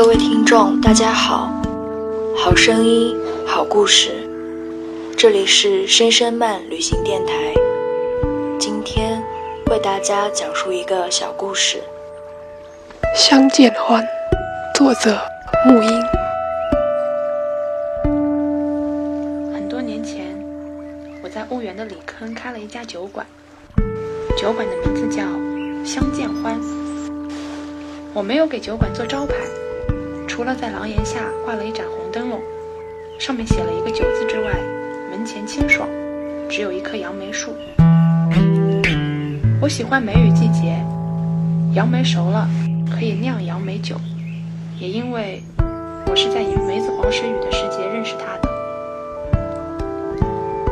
[0.00, 1.52] 各位听众，大家好，
[2.34, 3.14] 好声音，
[3.46, 4.26] 好故事，
[5.14, 7.34] 这里是声声慢旅行电台。
[8.58, 9.22] 今天
[9.70, 11.82] 为大家讲述一个小故事，
[13.14, 14.02] 《相见欢》，
[14.74, 15.20] 作者
[15.66, 16.02] 木英。
[19.52, 20.34] 很多年前，
[21.22, 23.26] 我在婺源的里坑开了一家酒馆，
[24.34, 25.24] 酒馆的名字叫
[25.84, 26.58] “相见欢”。
[28.16, 29.34] 我没有给酒馆做招牌。
[30.40, 32.40] 除了在廊檐下挂了一盏红灯笼，
[33.18, 34.54] 上面写了一个“酒”字之外，
[35.10, 35.86] 门前清爽，
[36.48, 37.52] 只有一棵杨梅树。
[39.60, 40.82] 我喜欢梅雨季节，
[41.74, 42.48] 杨梅熟了
[42.90, 43.96] 可以酿杨梅酒，
[44.78, 45.42] 也因为
[46.06, 48.48] 我是在梅子黄时雨的时节认识他的。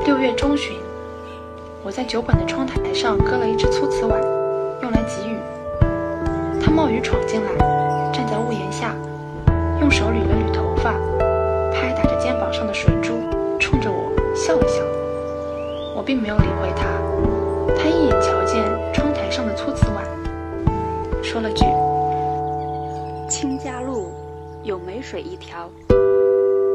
[0.07, 0.79] 六月中旬，
[1.85, 4.19] 我在酒馆的窗台上搁了一只粗瓷碗，
[4.81, 5.37] 用来给雨。
[6.59, 7.51] 他冒雨闯进来，
[8.15, 8.95] 站在屋檐下。
[9.81, 10.95] 用手捋了捋头发，
[11.73, 13.15] 拍打着肩膀上的水珠，
[13.59, 14.83] 冲着我笑了笑。
[15.97, 16.87] 我并没有理会他，
[17.77, 20.05] 他一眼瞧见窗台上的粗瓷碗，
[21.23, 21.65] 说了句
[23.31, 24.11] ：“清家路
[24.65, 25.71] 有梅水一条，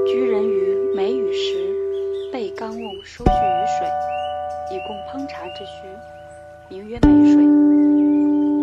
[0.06, 1.56] 居人于梅雨时，
[2.32, 3.88] 备缸瓮收蓄雨水，
[4.72, 5.88] 以供烹茶之需，
[6.70, 7.44] 名曰梅水。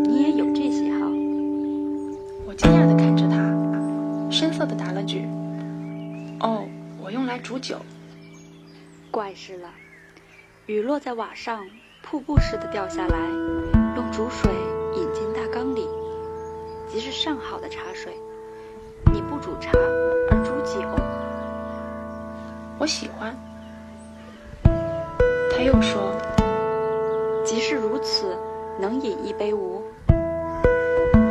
[0.08, 1.06] 你也有这喜好？”
[2.48, 3.49] 我惊讶地看着他。
[4.60, 5.22] 深色的答了句
[6.40, 6.68] ：“哦，
[7.02, 7.78] 我用来煮酒。”
[9.10, 9.70] 怪事了，
[10.66, 11.64] 雨落在瓦上，
[12.02, 13.16] 瀑布似的掉下来，
[13.96, 14.52] 用煮水
[14.94, 15.88] 引进大缸里，
[16.86, 18.12] 即是上好的茶水。
[19.10, 19.70] 你不煮茶
[20.30, 20.82] 而煮酒，
[22.78, 23.34] 我喜欢。
[24.62, 26.12] 他又说
[27.46, 28.36] ：“即是如此，
[28.78, 29.82] 能饮一杯无？”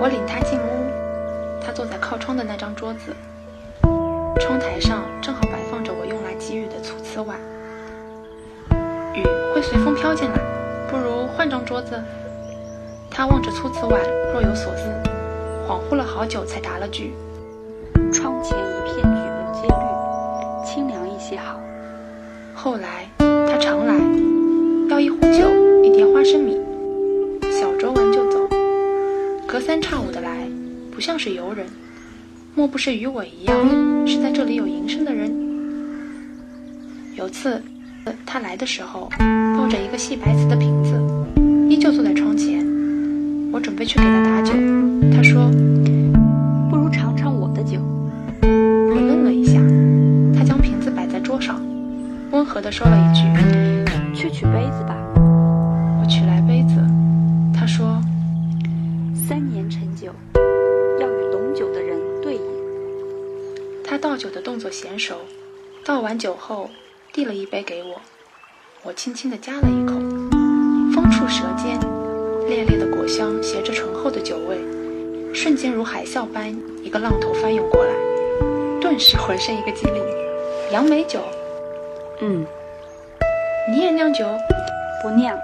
[0.02, 0.99] 我领他进屋。
[1.70, 3.16] 他坐在靠窗的那张桌子，
[4.40, 7.38] 窗台上正好摆放着我用来给予的粗瓷碗。
[9.14, 10.40] 雨会随风飘进来，
[10.90, 12.02] 不如换张桌子。
[13.12, 14.02] 他望着粗瓷碗，
[14.34, 14.90] 若有所思，
[15.68, 17.14] 恍惚了好久，才答了句
[18.12, 21.60] ：“窗前一片举目皆绿，清凉一些好。”
[22.56, 23.08] 后来
[23.48, 23.94] 他常来，
[24.90, 25.48] 要一壶酒，
[25.84, 26.60] 一碟花生米，
[27.44, 28.40] 小酌完就走，
[29.48, 30.49] 隔三差五的来。
[31.00, 31.66] 不像是游人，
[32.56, 33.56] 莫不是与我一样
[34.06, 35.32] 是在这里有营生的人？
[37.16, 37.64] 有次
[38.26, 39.10] 他来的时候，
[39.56, 41.02] 抱着一个细白瓷的瓶子，
[41.70, 42.68] 依旧坐在窗前。
[43.50, 44.52] 我准备去给他打酒，
[45.16, 45.50] 他说
[46.70, 47.80] ：“不如尝尝我的酒。”
[48.44, 49.54] 我愣了一下，
[50.38, 51.66] 他将瓶子摆在桌上，
[52.32, 53.22] 温和地说了一句
[54.14, 54.98] ：“去取杯子吧。”
[64.70, 65.16] 作娴熟，
[65.84, 66.70] 倒完酒后
[67.12, 68.00] 递了一杯给我，
[68.84, 69.96] 我轻轻地夹了一口，
[70.94, 71.80] 风触舌尖，
[72.48, 74.60] 烈烈的果香携着醇厚的酒味，
[75.34, 77.92] 瞬间如海啸般一个浪头翻涌过来，
[78.80, 80.04] 顿时浑身一个激灵。
[80.72, 81.20] 杨梅酒，
[82.22, 82.46] 嗯，
[83.72, 84.24] 你也酿酒？
[85.02, 85.36] 不酿。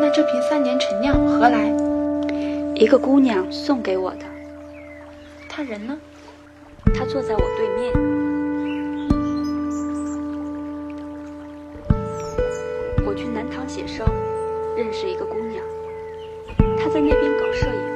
[0.00, 1.70] 那这瓶三年陈酿何来？
[2.74, 4.24] 一个姑娘送给我的。
[5.46, 5.98] 他人呢？
[6.94, 7.92] 他坐在我对面。
[13.06, 14.06] 我去南塘写生，
[14.76, 15.64] 认识一个姑娘，
[16.78, 17.89] 她在那边搞摄影。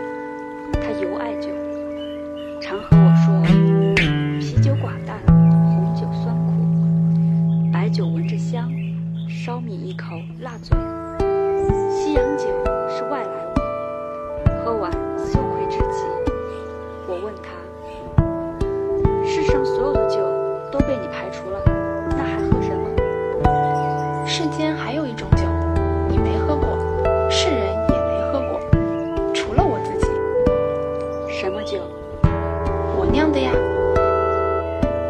[33.14, 33.52] 我酿的呀。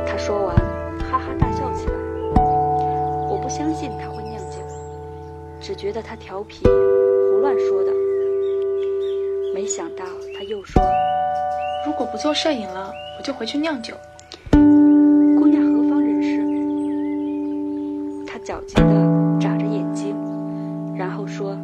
[0.06, 0.54] 他说完，
[1.10, 1.94] 哈哈大笑起来。
[3.30, 4.58] 我不相信他会酿酒，
[5.58, 7.90] 只觉得他调皮，胡乱说的。
[9.54, 10.04] 没想到
[10.36, 10.82] 他又说。
[11.86, 13.94] 如果不做摄影了，我就回去酿酒。
[14.50, 16.44] 姑娘何方人士？
[18.26, 20.14] 他狡黠的眨着眼睛，
[20.94, 21.56] 然后说：“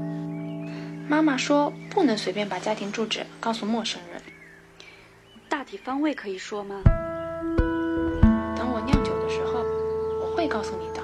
[1.06, 4.22] 妈妈说不能随便把家庭住址告诉陌生人。
[5.76, 6.80] 方位可以说吗？
[8.56, 9.60] 等我酿酒的时候，
[10.20, 11.00] 我会告诉你的。”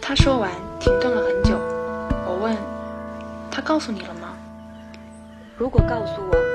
[0.00, 1.58] 他说完，停顿了很久。
[2.26, 2.56] 我问
[3.50, 4.36] ：“他告诉你了吗？”
[5.56, 6.53] 如果告诉我。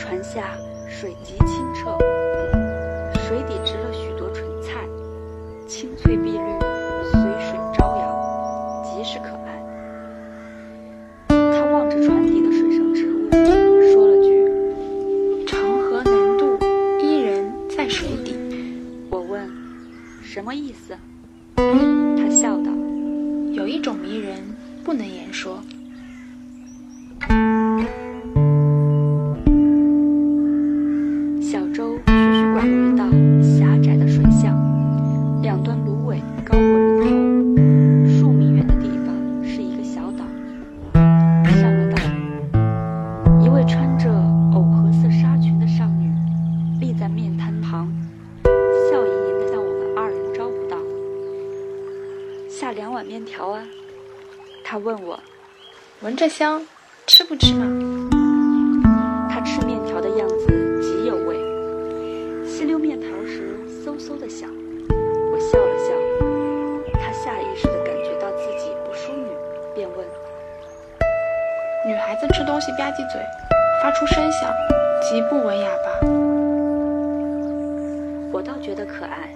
[0.00, 0.56] 船下
[0.88, 1.94] 水极清澈，
[3.18, 4.88] 水底植了许多纯菜，
[5.68, 6.38] 青翠碧绿，
[7.12, 9.62] 随水招摇，极是可爱。
[11.28, 13.30] 他望着船底的水生植物，
[13.92, 16.58] 说了句长河难渡，
[16.98, 18.34] 伊人在水底。
[19.12, 19.46] ：“我问，
[20.22, 20.96] 什么意思？”
[21.56, 22.72] 他笑道
[23.52, 25.62] 有一种迷人，不能言说。
[56.20, 56.60] ：“闻着香，
[57.06, 57.64] 吃不吃嘛？
[59.30, 61.34] 他吃面条的样子极有味，
[62.46, 64.50] 吸溜面条时嗖嗖的响。
[64.90, 65.94] 我笑了笑，
[67.00, 69.28] 他下意识的感觉到自己不淑女，
[69.74, 70.06] 便问。
[71.86, 73.18] 女孩子吃东西吧唧嘴，
[73.82, 74.52] 发出声响，
[75.00, 76.00] 极不文雅吧？
[78.30, 79.34] 我倒觉得可爱，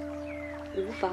[0.76, 1.10] 无妨。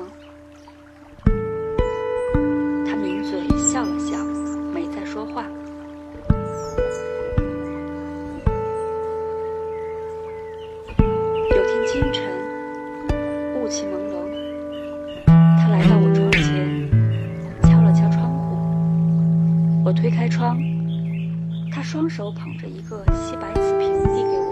[22.14, 24.52] 手捧着一个细白瓷瓶递给我，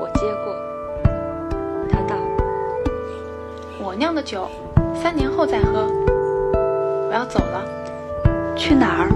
[0.00, 0.52] 我接过。
[1.88, 2.16] 他道
[3.80, 4.48] 我酿的酒，
[4.92, 5.86] 三年后再喝。
[7.08, 7.62] 我要走了
[8.58, 9.08] ，：“去哪儿？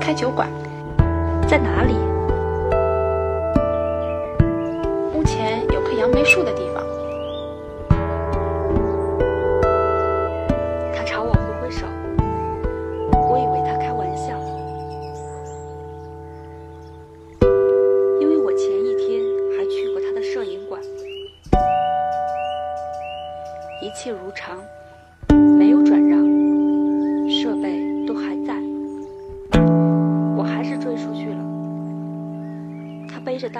[0.00, 0.48] 开酒馆。
[1.48, 1.94] 在哪里？
[5.12, 6.81] 屋前有棵杨梅树的地方。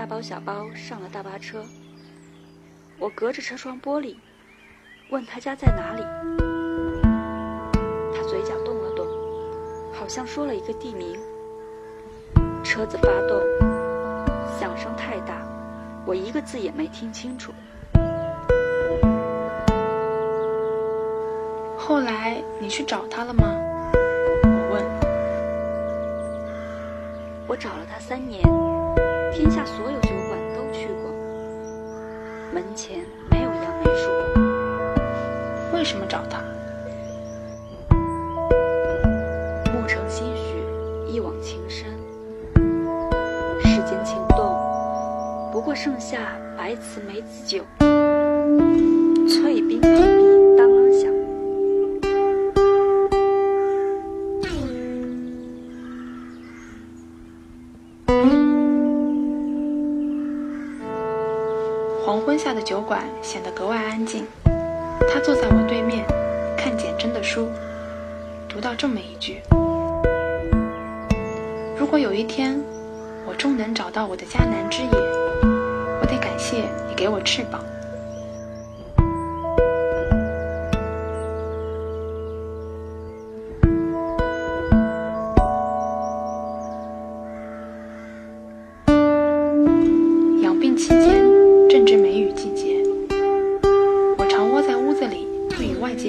[0.02, 1.64] 大包小包上了大巴车，
[2.99, 4.16] 我隔着车窗玻璃
[5.10, 6.02] 问他家在哪里。
[8.12, 9.06] 他嘴角动了动，
[9.94, 11.16] 好像说了一个地名。
[12.64, 13.40] 车子发动，
[14.58, 15.40] 响声太大，
[16.04, 17.52] 我一个字也没听清楚。
[21.78, 23.44] 后来你去找他了吗？
[24.43, 24.84] 我问。
[27.46, 28.43] 我找了他三年，
[29.43, 31.11] 天下所有酒馆都去过，
[32.52, 34.32] 门前没有杨梅树。
[62.04, 64.26] 黄昏下的酒馆显得格外安静。
[64.44, 66.04] 他坐在我对面，
[66.59, 67.49] 看简真的书，
[68.49, 69.40] 读到这么一句
[71.78, 72.61] ：“如果有一天，
[73.25, 74.90] 我终能找到我的迦南之野，
[76.00, 77.62] 我得感谢你给我翅膀。”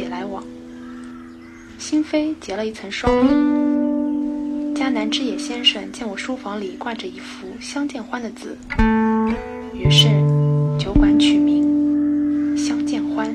[0.04, 0.44] 不与外界来往，
[1.78, 3.10] 心扉结了一层霜。
[4.76, 8.58] 迦南之野先生见我书房里挂着一幅相见欢的字，
[9.74, 10.10] 于是
[10.78, 13.34] 酒馆取名相见欢。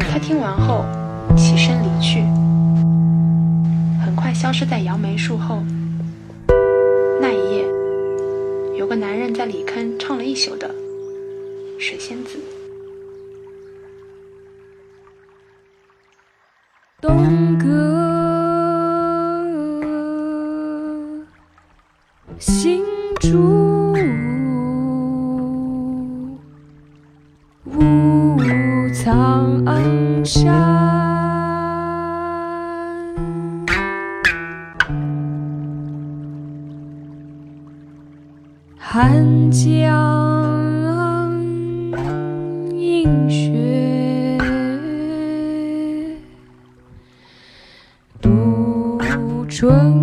[0.00, 0.84] 他听完后
[1.36, 2.22] 起身离去，
[4.04, 5.62] 很快消失在杨梅树后。
[8.88, 10.66] 和男人在里坑唱了一宿的
[11.76, 12.38] 《水仙子》。
[38.80, 39.68] 寒江
[42.74, 44.38] 映雪，
[48.22, 49.97] 渡春。